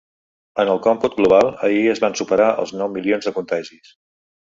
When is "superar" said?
2.23-2.51